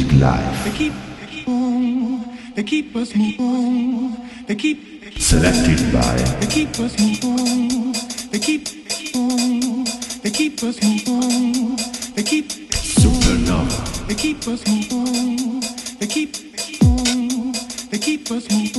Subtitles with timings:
[0.00, 0.64] music live.
[0.64, 4.16] They keep, they keep, they keep us moving.
[4.46, 6.16] They keep, they keep selected by.
[6.40, 7.92] They keep us moving.
[8.30, 8.68] They keep,
[9.12, 9.84] boom,
[10.22, 11.76] they keep us moving.
[12.14, 14.06] They keep supernova.
[14.08, 15.60] They keep us moving.
[15.98, 16.36] They keep,
[16.80, 17.52] boom,
[17.90, 18.69] they keep us moving.